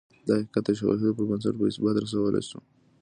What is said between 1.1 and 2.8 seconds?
پر بنسټ په اثبات رسولای شو